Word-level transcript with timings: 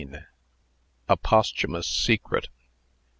A 1.07 1.15
POSTHUMOUS 1.15 1.85
SECRET. 1.85 2.47